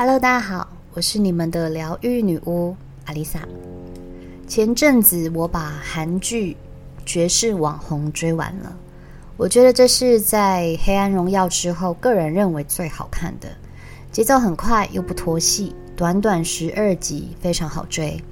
[0.00, 3.40] Hello，大家好，我是你们的疗愈女巫阿丽萨。
[4.46, 6.52] 前阵子我把韩剧
[7.04, 8.76] 《绝世网红》追完了，
[9.36, 13.48] 我觉得这是在《黑暗荣耀》之后个人认为最好看的，
[14.12, 18.22] 节奏很快又不拖戏，短短十二集，非常好追。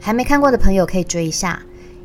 [0.00, 1.60] 还没看过的朋友可以追一下。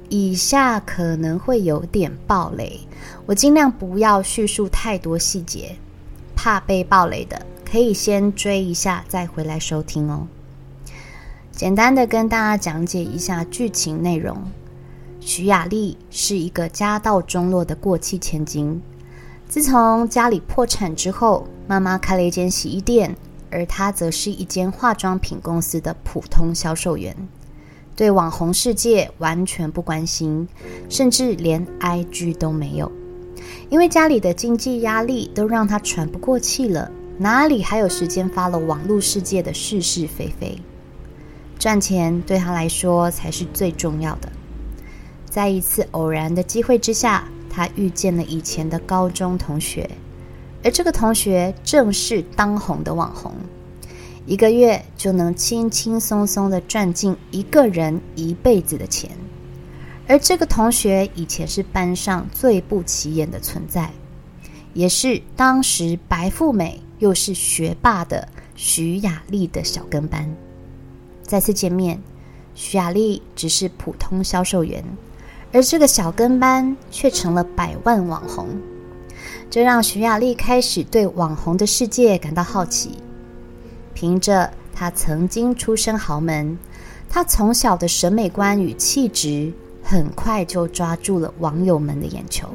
[0.10, 2.78] 以下可能会有点爆雷，
[3.26, 5.74] 我尽量不要叙述太多细节，
[6.36, 7.42] 怕被爆雷的
[7.76, 10.26] 可以先追一下再回来收听哦。
[11.52, 14.38] 简单的跟大家讲解一下剧情内容：
[15.20, 18.82] 徐雅丽是一个家道中落的过气千金，
[19.50, 23.14] 自从家里破产之后，妈妈开了一间洗衣店，
[23.52, 27.14] 而她则是一间化妆品公司的普通销售员。
[27.94, 30.48] 对网红世界完全不关心，
[30.88, 32.90] 甚至连 IG 都没有，
[33.70, 40.60] 因为家里的经济压力都让她喘不过气了，哪里还有时间发了网络世界的是是非非？
[41.58, 44.30] 赚钱对他来说才是最重要的。
[45.30, 49.90] 在一次偶然的机会之下，他遇见了以前的高中同学，
[50.62, 53.32] 而这个同学正是当红的网红。
[54.26, 59.10] 一个月就能轻轻松松地赚进一个人一辈子的钱，
[60.08, 63.92] 而这个同学以前是班上最不起眼的存在，
[64.74, 70.30] 也是当时白富美又是学霸的徐雅丽的小跟班。
[71.24, 72.00] 再次见面，
[72.54, 74.84] 徐雅丽只是普通销售员，
[75.52, 78.48] 而这个小跟班却成了百万网红，
[79.50, 82.92] 这让徐雅丽开始对网红的世界感到好奇。
[83.94, 86.58] 凭着他曾经出身豪门，
[87.10, 89.52] 他从小的审美观与气质，
[89.82, 92.50] 很快就抓住了网友们的眼球。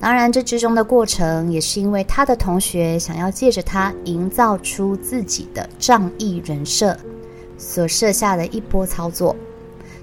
[0.00, 6.96] 当然，这之中的过程也是因为他的同学想要借着他营造出自己的仗义人设
[7.58, 9.36] 所设下的一波操作。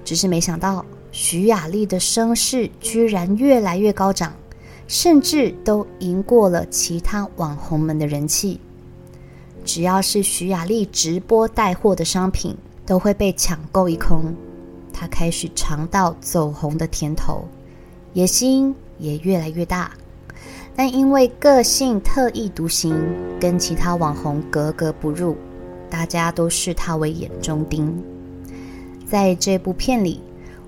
[0.05, 4.31] 只是没想到，徐雅丽的声势居然越来越高涨，
[4.87, 8.59] 甚至都赢过了其他网红们的人气。
[9.65, 12.55] 只要是徐雅丽直播带货的商品，
[12.85, 14.33] 都会被抢购一空。
[14.93, 17.43] 她开始尝到走红的甜头，
[18.13, 19.91] 野心也越来越大。
[20.75, 22.95] 但因为个性特立独行，
[23.39, 25.35] 跟其他网红格格不入，
[25.89, 27.91] 大家都视他为眼中钉。
[29.05, 30.21] 在这部片里，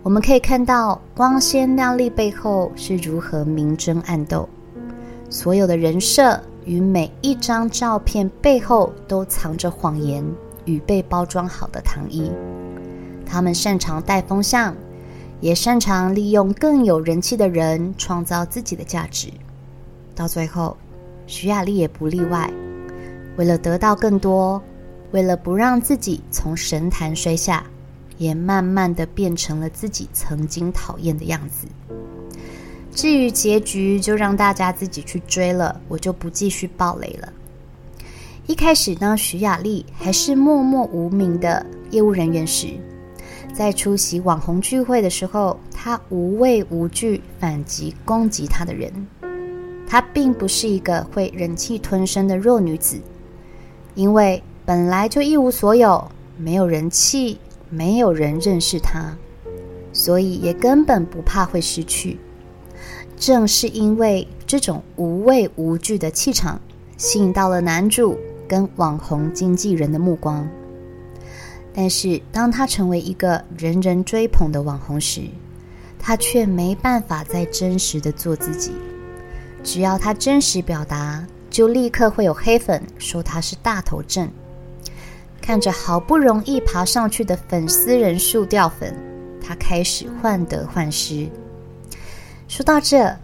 [0.04, 4.48] 我们可以看到光鲜亮丽背后是如何明争暗斗，
[5.30, 6.40] 所有的人设。
[6.66, 10.24] 与每一张照片背后都藏着谎言
[10.66, 12.30] 与被包装好的糖衣。
[13.26, 14.76] 他们擅长带风向，
[15.42, 19.30] 也擅长利用更有人气的人创造自己的价值。
[20.16, 20.76] 到最后，
[21.28, 22.52] 徐雅丽也不例外。
[23.38, 24.62] 为了得到更多，
[25.12, 27.66] 为了不让自己从神坛摔下，
[28.18, 31.68] 也慢慢的变成了自己曾经讨厌的样子。
[32.92, 37.32] 至于结局，就让大家自己去追了，我就不继续爆雷了。
[38.46, 42.68] 一开始呢，徐雅丽还是默默无名的业务人员时，
[43.60, 48.90] 在出席网红聚会的时候，她无畏无惧反击攻击她的人。
[49.86, 53.02] 她并不是一个会忍气吞声的弱女子，
[53.96, 57.38] 因为本来就一无所有，没有人气，
[57.70, 59.18] 没有人认识她，
[59.92, 62.18] 所以也根本不怕会失去。
[63.18, 66.62] 正是因为这种无畏无惧的气场，
[66.96, 68.18] 吸引到了男主
[68.48, 70.48] 跟网红经纪人的目光。
[71.74, 75.22] 但是，当他成为一个人人追捧的网红时，
[75.98, 78.72] 他却没办法再真实的做自己。
[79.64, 84.30] 只要他真实表达，就立刻会有黑粉说他是大头症。
[85.42, 88.96] 看着好不容易爬上去的粉丝人数掉粉，
[89.42, 91.28] 他开始患得患失。
[92.48, 93.16] 说到这，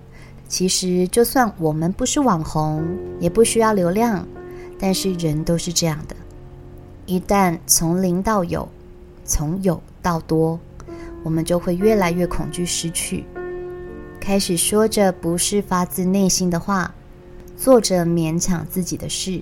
[0.47, 2.85] 其实就算我们不是网红，
[3.19, 4.25] 也不需要流量，
[4.79, 6.15] 但是人都是这样的。
[7.05, 8.67] 一旦从零到有，
[9.23, 10.59] 从有到多，
[11.23, 13.23] 我们就会越来越恐惧失去，
[14.19, 16.93] 开始说着不是发自内心的话，
[17.55, 19.39] 做着勉强自己的事，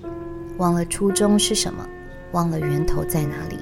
[0.58, 1.88] 忘了初衷是什么，
[2.32, 3.56] 忘了源头在哪里。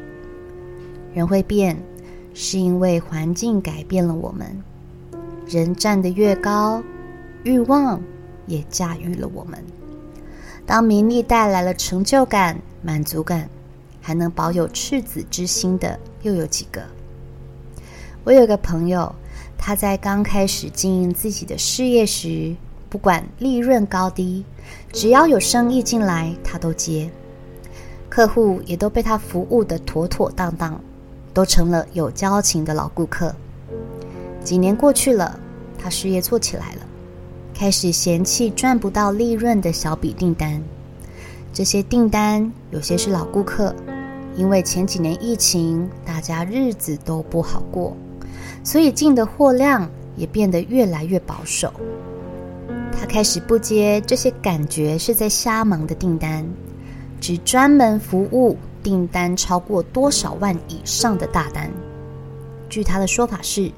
[1.15, 1.77] 人会变，
[2.35, 4.47] 是因为环境改变了我们。
[5.47, 6.83] 人站得越高，
[7.45, 8.01] 欲望
[8.47, 9.63] 也驾驭了我们。
[10.65, 13.49] 当名利带来了成就感、满足感，
[14.03, 16.83] 还能保有赤子之心的，又有几个？
[18.25, 19.15] 我有个朋友，
[19.57, 22.55] 他在刚开始经营自己的事业时，
[22.91, 24.45] 不管利润高低，
[24.93, 27.09] 只要有生意进来，他都接。
[28.09, 30.79] 客户也都被他服务得妥妥当当，
[31.33, 33.35] 都成了有交情的老顾客。
[34.45, 35.41] 几年过去了，
[35.79, 36.83] 他事业做起来了，
[37.55, 40.63] 开始嫌弃赚不到利润的小笔订单。
[41.55, 43.75] 这些订单有些是老顾客，
[44.35, 47.97] 因为前几年疫情，大家日子都不好过，
[48.65, 51.73] 所以进的货量也变得越来越保守。
[52.93, 56.47] 他开始不接这些感觉是在瞎忙的订单。
[57.21, 61.71] 只专门服务订单超过多少万以上的大单。
[62.69, 63.71] 据他的说法是，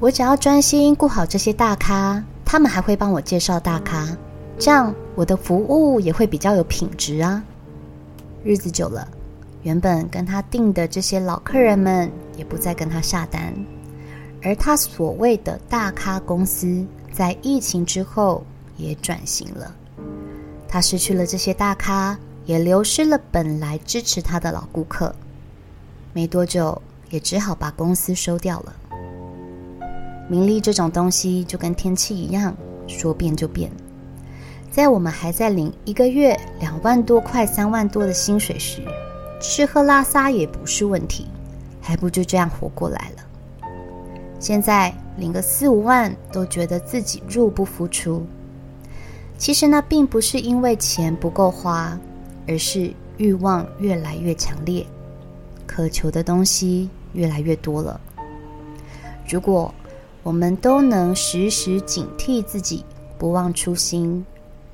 [0.00, 4.08] 我只要专心顾好这些大咖，他们还会帮我介绍大咖，
[4.58, 7.40] 这样我的服务也会比较有品质啊。
[8.42, 9.06] 日子久了，
[9.64, 13.52] 原本跟他订的这些老客人们也不再跟他下单，
[14.40, 18.46] 而他所谓的大咖公司在疫情之后
[18.76, 19.74] 也转型了，
[20.68, 22.16] 他失去了这些大咖。
[22.46, 25.14] 也流失了本来支持他的老顾客，
[26.12, 26.78] 没多久
[27.08, 28.76] 也只好把公司收掉了。
[30.28, 32.54] 名利这种东西就跟天气一样，
[32.86, 33.70] 说变就变。
[34.70, 38.82] 在我们还在领一个月两万多块、三万多的薪水时，
[39.46, 41.26] 吃喝拉撒也不是问题，
[41.80, 43.68] 还不就这样活过来了。
[44.40, 48.24] 现在领个四五万，都觉得自己入不敷出。
[49.36, 51.98] 其实那并不是因为钱不够花。
[52.46, 54.86] 而是欲望越来越强烈，
[55.66, 57.98] 渴求的东西越来越多了。
[59.26, 59.72] 如果
[60.22, 62.84] 我们都能时时警惕自己，
[63.16, 64.22] 不忘初心，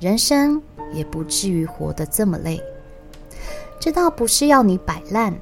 [0.01, 2.61] 人生也不至于活得这么累。
[3.81, 5.35] 这倒不是要你摆烂，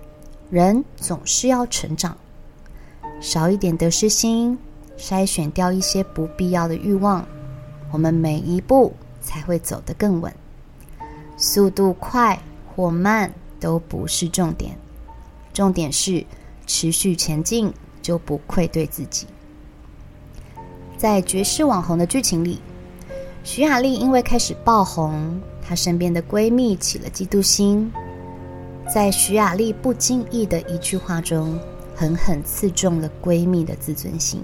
[0.50, 2.16] 人总是要成长，
[3.20, 4.58] 少一点得失心，
[4.98, 7.28] 筛选掉一些不必要的欲望，
[7.92, 10.34] 我们每一步才会走得更稳。
[11.36, 12.42] 速度快
[12.74, 14.74] 或慢都不是重点，
[15.52, 16.26] 重点是
[16.66, 19.28] 持续前进，就不愧对自己。
[20.98, 22.62] 在绝世网红的剧情里，
[23.44, 27.92] 徐雅丽因为开始爆红，她身边的闺蜜起了嫉妒心，
[28.92, 31.60] 在徐雅丽不经意的一句话中，
[31.96, 34.44] 狠狠刺中了闺蜜的自尊心，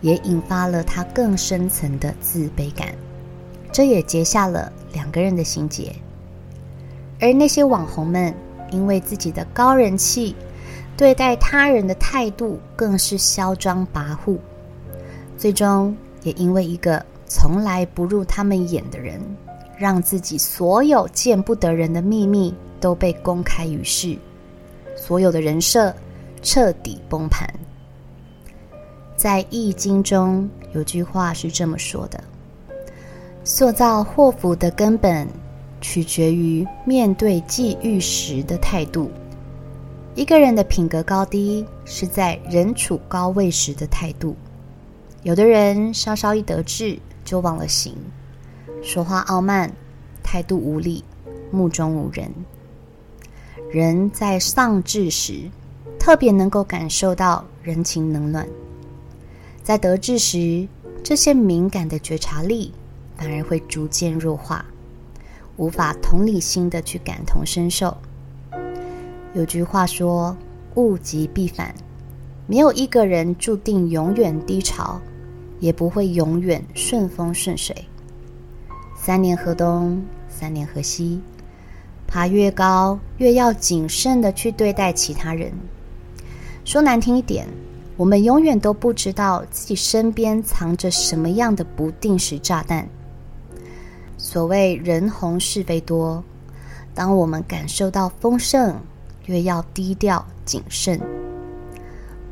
[0.00, 2.94] 也引发了她更深层的自卑感。
[3.70, 5.94] 这也结下了两个人的心结，
[7.20, 8.34] 而那些网红们
[8.70, 10.34] 因为自己的高人气，
[10.96, 14.38] 对待他人的态度更是嚣张跋扈，
[15.36, 19.20] 最终也因为一个从来不入他们眼的人，
[19.76, 24.16] 让自己所有见不得人的秘密都被公开于世，
[24.96, 25.94] 所有的人设
[26.42, 27.48] 彻底崩盘。
[29.16, 32.18] 在《易经》中有句话是这么说的。
[33.44, 35.28] 塑造祸福的根本，
[35.80, 39.10] 取决于面对际遇时的态度。
[40.14, 44.34] 一个人的品格高低，是在人处高位时的态度。
[45.22, 47.94] 有的人稍稍一得志就忘了形，
[48.82, 49.70] 说话傲慢，
[50.22, 51.04] 态度无礼，
[51.50, 52.30] 目中无人。
[53.70, 55.48] 人在丧志时，
[55.98, 58.44] 特别能够感受到人情冷暖；
[59.62, 60.66] 在得志时，
[61.02, 62.72] 这些敏感的觉察力。
[63.16, 64.64] 反而会逐渐弱化，
[65.58, 67.94] 无法同理心的去感同身受。
[69.34, 70.34] 有句话说
[70.76, 71.74] ：“物极必反”，
[72.48, 74.98] 没有一个人注定永远低潮，
[75.58, 77.76] 也不会永远顺风顺水。
[78.96, 81.20] 三年河东，三年河西，
[82.10, 85.52] 爬越高，越要谨慎的去对待其他人。
[86.64, 87.46] 说难听一点，
[87.96, 92.86] 我们永远都不知道自己身边藏着什么样的不定时炸弹。
[94.18, 96.22] 所谓人红是非多，
[96.94, 98.74] 当我们感受到丰盛，
[99.26, 101.00] 越要低调谨慎。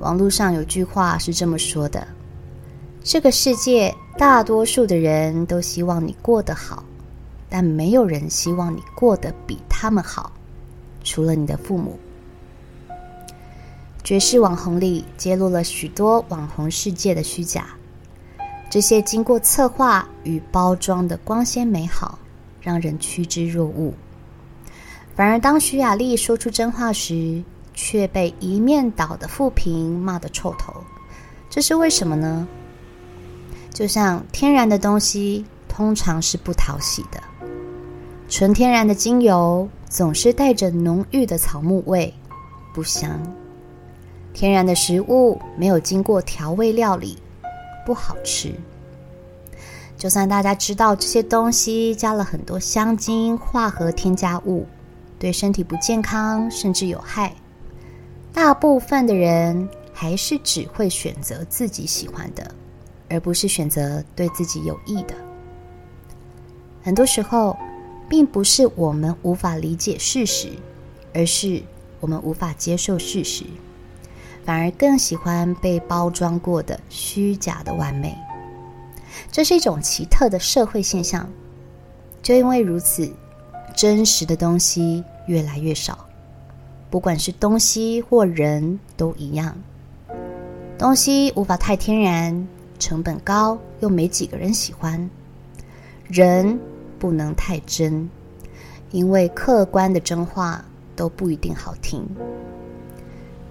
[0.01, 2.07] 网络上有句话是这么说的：
[3.03, 6.85] 这个世界大多数的人都希望你过得好，
[7.49, 10.33] 但没有人希望你过得比他们好，
[11.03, 11.99] 除了你的父母。
[14.05, 17.67] 绝世网红里揭露了许多网红世界的虚假。
[18.71, 22.19] 这些经过策划与包装的光鲜美好，
[22.61, 23.95] 让人趋之若鹜。
[25.15, 27.43] 反而当徐雅丽说出真话时，
[27.75, 30.75] 却被一面倒的负评骂得臭头。
[31.51, 32.47] 这是为什么呢？
[33.73, 37.23] 就像天然的东西通常是不讨喜的，
[38.29, 42.13] 纯天然的精油总是带着浓郁的草木味，
[42.75, 43.21] 不香。
[44.33, 47.19] 天然的食物没有经过调味料理。
[47.87, 48.53] 不好吃。
[49.97, 54.67] 就算大家知道这些东西加了很多香精、化合添加物，
[55.19, 57.35] 对身体不健康，甚至有害。
[58.31, 62.55] 大部分的人还是只会选择自己喜欢的，
[63.09, 65.15] 而不是选择对自己有益的。
[66.83, 67.57] 很多时候，
[68.09, 70.49] 并不是我们无法理解事实，
[71.13, 71.63] 而是
[72.01, 73.45] 我们无法接受事实，
[74.45, 78.17] 反而更喜欢被包装过的虚假的完美。
[79.31, 81.29] 这是一种奇特的社会现象。
[82.23, 83.11] 就因为如此，
[83.77, 86.07] 真实的东西越来越少，
[86.91, 89.57] 不管是东西或人都一样。
[90.77, 92.47] 东西无法太天然，
[92.79, 95.09] 成本高又没几个人喜欢。
[96.07, 96.59] 人
[96.99, 98.09] 不能太真，
[98.91, 100.65] 因为客观的真话
[100.97, 102.07] 都不一定好听。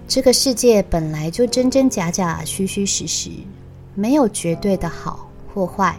[0.06, 3.30] 这个世界本来就真真假假、虚虚实实，
[3.94, 5.96] 没有绝对的好或坏。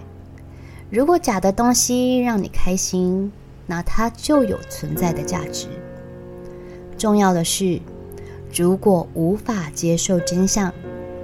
[0.90, 3.32] 如果假的东西让你开心，
[3.68, 5.68] 那它就有存在的价值。
[6.98, 7.80] 重要的是，
[8.52, 10.74] 如果无法接受真相，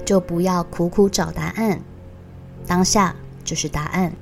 [0.06, 1.82] 就不要苦苦找答案。
[2.68, 4.14] 当下就是答案，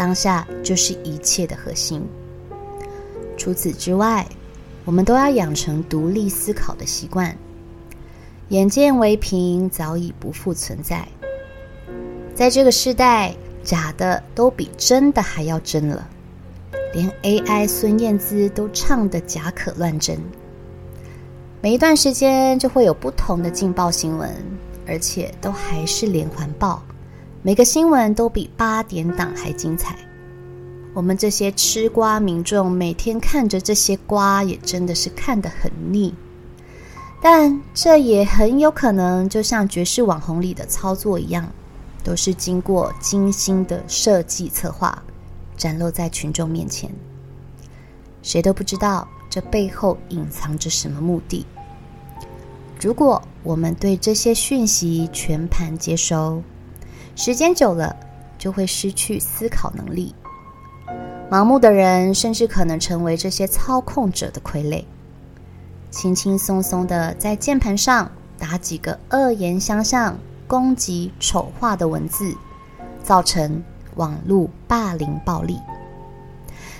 [0.00, 2.02] 当下就是一切的核心。
[3.36, 4.26] 除此之外，
[4.86, 7.36] 我们都要养成独立思考的习惯。
[8.48, 11.06] 眼见为凭早已不复存在，
[12.34, 13.34] 在这个时代。
[13.62, 16.08] 假的都比真的还要真了，
[16.94, 20.18] 连 AI 孙燕姿都唱得假可乱真。
[21.60, 24.34] 每一段时间就会有不同的劲爆新闻，
[24.86, 26.82] 而且都还是连环爆，
[27.42, 29.96] 每个新闻都比八点档还精彩。
[30.92, 36.14] 我们这些吃瓜民众每天看着这些瓜，也真的是看得很腻。
[37.22, 41.50] 但这也很有可能就像绝世网红里的操作一样。
[42.02, 45.02] 都是经过精心的设计策划，
[45.54, 46.90] 展露在群众面前。
[48.22, 51.44] 谁都不知道这背后隐藏着什么目的。
[52.80, 56.42] 如果我们对这些讯息全盘接收，
[57.22, 57.94] 时间久了
[58.38, 60.14] 就会失去思考能力。
[61.30, 64.82] 盲目的人甚至可能成为这些操控者的傀儡，
[65.90, 70.16] 轻轻松松的在键盘上打几个恶言相向。
[70.48, 72.34] 攻击丑化的文字，
[73.04, 73.62] 造成
[73.94, 75.60] 网络霸凌暴力。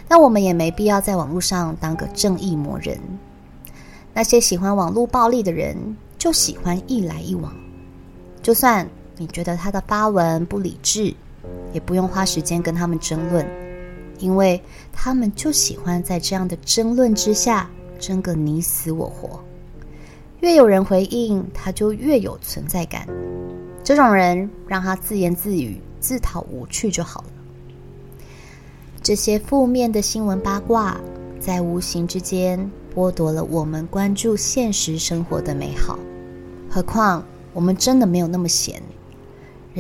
[0.09, 2.99] 那我们也没必要在网络上当个正义魔人。
[4.12, 7.54] 那些喜欢网络暴力的人，就喜欢一来一往。
[8.42, 8.88] 就算
[9.20, 11.14] 你觉得他的发文不理智，
[11.74, 13.46] 也不用花时间跟他们争论，
[14.18, 14.58] 因为
[14.94, 19.38] 他们就喜欢在这样的争论之下争个你死我活。
[20.40, 23.06] 越有人回应，他就越有存在感。
[23.84, 28.22] 这种人让他自言自语、自讨无趣就好了。
[29.02, 30.98] 这些负面的新闻八卦，
[31.38, 35.98] 在无形之间剥夺了我们关注现实生活的美好。
[36.70, 37.22] 何况
[37.52, 38.82] 我们真的没有那么闲，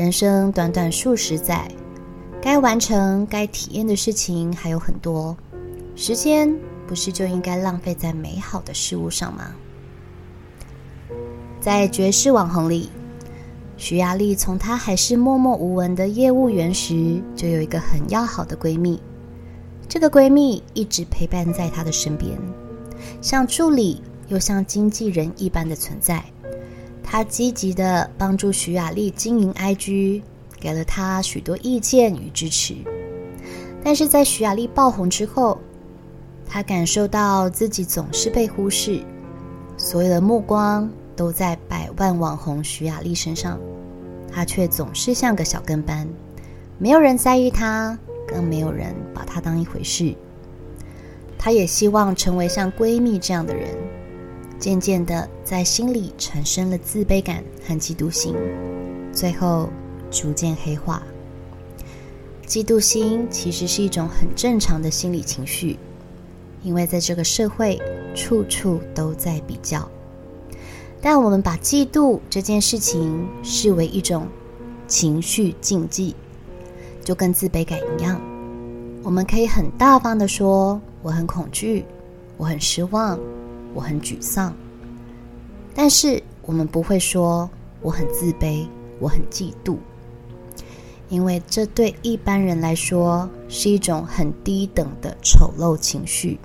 [0.00, 1.70] 人生短短数十载，
[2.40, 5.36] 该完成、该体验的事情还有很多，
[5.94, 6.50] 时间
[6.86, 9.54] 不是就应该浪费在美好的事物上吗？
[11.60, 12.88] 在绝世网红里。
[13.76, 18.98] 徐雅丽从她还是默默无闻的业务员时，就有一个很要好的闺蜜。
[19.86, 22.38] 这个闺蜜一直陪伴在她的身边，
[23.20, 26.24] 像助理又像经纪人一般的存在。
[27.12, 30.22] 她积极地帮助徐雅丽经营 IG，
[30.60, 32.76] 给了她许多意见与支持。
[33.82, 35.58] 但是在徐雅丽爆红之后，
[36.46, 39.02] 她感受到自己总是被忽视，
[39.76, 43.58] 所有的目光都在百万网红徐雅丽身上。
[44.30, 46.08] 她却总是像个小跟班，
[46.78, 50.14] 没有人在意她，更没有人把她当一回事。
[51.36, 53.74] 她也希望成为像闺蜜这样的人，
[54.60, 58.36] 渐渐的在心里产生了自卑感和嫉妒心，
[59.10, 59.70] 最后
[60.10, 61.02] 逐渐黑化。
[62.46, 65.78] 嫉妒心其实是一种很正常的心理情绪，
[66.62, 67.80] 因为在这个社会，
[68.14, 69.88] 处处都在比较。
[71.00, 74.28] 但我们把嫉妒这件事情视为一种
[74.86, 76.14] 情绪禁忌，
[77.02, 78.20] 就跟自卑感一样。
[79.02, 81.86] 我们可以很大方地说：“我很恐惧，
[82.36, 83.18] 我很失望，
[83.74, 84.54] 我很沮丧。”
[85.74, 87.48] 但是我们不会说
[87.80, 88.66] “我很自卑，
[88.98, 89.76] 我很嫉妒”，
[91.08, 96.38] 因为这对一般人来说是一种很低等的丑陋情绪。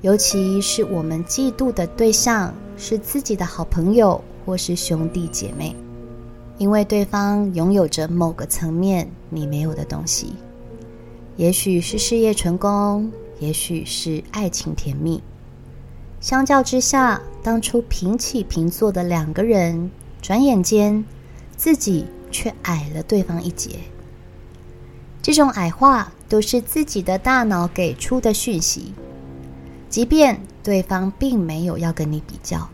[0.00, 5.74] 尤其是我们嫉妒的对象是自己的好朋友或是兄弟姐妹，
[6.56, 10.34] 因为对方拥有着某个层面你没有的东西，
[11.36, 13.10] 也许是事业成功，
[13.40, 15.20] 也许是爱情甜蜜，
[16.20, 21.04] 相较之下，当初平起平坐的两个人，转眼间
[21.56, 23.78] 自己却矮了对方一截。
[25.22, 28.94] 这种矮化都是自己的大脑给出的讯息，
[29.88, 32.68] 即便对方并没有要跟你比较。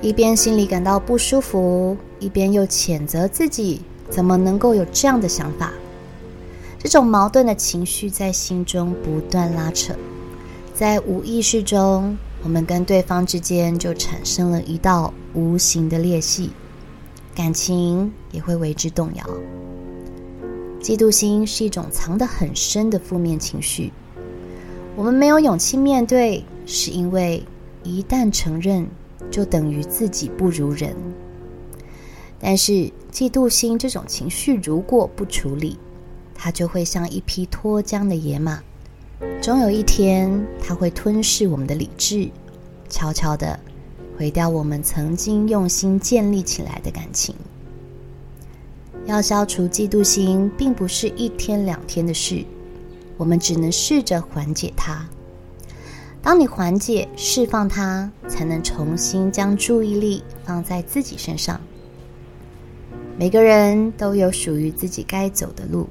[0.00, 5.72] 一边心里感到不舒服，一边又谴责自己怎么能够有这样的想法。
[6.78, 9.94] 这种矛盾的情绪在心中不断拉扯。
[10.74, 16.50] 在无意识中，我们跟对方之间就产生了一道无形的裂隙，
[17.32, 19.24] 感情也会为之动摇。
[20.80, 23.92] 嫉妒心是一种藏得很深的负面情绪，
[24.96, 27.44] 我们没有勇气面对，是因为
[27.84, 28.84] 一旦承认，
[29.30, 30.92] 就等于自己不如人。
[32.40, 32.72] 但是，
[33.12, 35.78] 嫉妒心这种情绪如果不处理，
[36.34, 38.60] 它就会像一匹脱缰的野马。
[39.40, 42.28] 总有一天，它会吞噬我们的理智，
[42.88, 43.58] 悄悄地
[44.16, 47.34] 毁掉我们曾经用心建立起来的感情。
[49.06, 52.42] 要消除嫉妒心，并不是一天两天的事，
[53.18, 55.06] 我们只能试着缓解它。
[56.22, 61.60] 当你缓解、释放它，才能重新将注意力放在自己身上。
[63.18, 65.86] 每个人都有属于自己该走的路，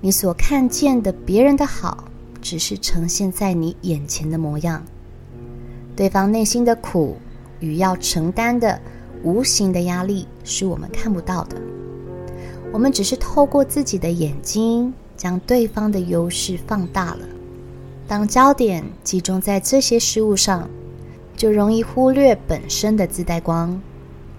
[0.00, 2.08] 你所看见的别人的好，
[2.48, 4.80] 只是呈现在你眼前的模样，
[5.96, 7.16] 对方内心的苦
[7.58, 8.80] 与要承担的
[9.24, 11.60] 无形的压力是我们看不到的。
[12.72, 17.26] 我们只是透过自己的眼睛，将对方的优势放大了。
[18.06, 20.70] 当焦点集中在这些事物上，
[21.36, 23.82] 就容易忽略本身的自带光，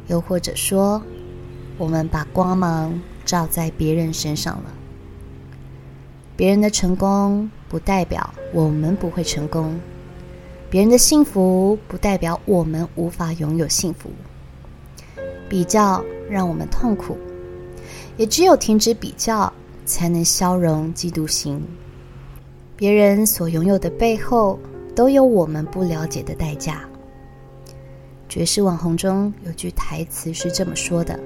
[0.08, 1.04] 又或者说，
[1.78, 4.74] 我们把光芒照在别人身上了。
[6.38, 9.80] 别人的成功不代表我们不会成功，
[10.70, 14.10] 别人的幸福不代表我们无法拥有幸福。
[15.50, 17.18] 比较让我们痛苦，
[18.18, 19.52] 也只有停止比较，
[19.86, 21.62] 才能消融嫉妒心。
[22.76, 24.60] 别人所拥有的背后，
[24.96, 26.82] 都有我们不了解的代价。
[28.30, 31.20] 绝世网红中有句台词是这么说的：“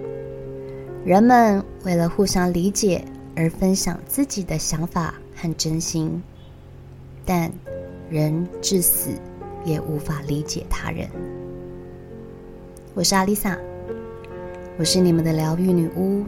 [1.03, 6.21] 人们为了互相理解。”而分享自己的想法和真心，
[7.33, 7.49] 但
[8.09, 9.11] 人至死
[9.63, 11.07] 也无法理解他人。
[12.93, 13.57] 我是阿丽萨，
[14.77, 16.25] 我是你们的疗愈女巫，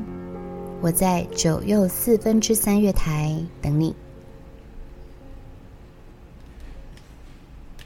[0.80, 3.94] 我在九又四分之三月台等你。